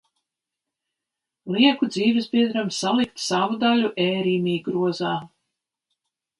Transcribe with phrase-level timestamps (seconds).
[1.55, 5.17] Lieku dzīvesbiedram salikt savu daļu e-rimi grozā.